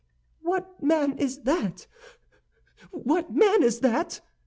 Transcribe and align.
"What 0.41 0.81
man 0.81 1.15
is 1.19 1.41
that? 1.43 1.85
What 2.89 3.31
man 3.31 3.61
is 3.61 3.81
that?" 3.81 4.21